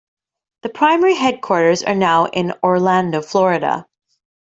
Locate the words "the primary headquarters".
0.63-1.83